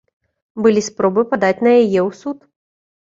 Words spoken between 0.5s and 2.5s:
Былі спробы падаць на яе ў суд.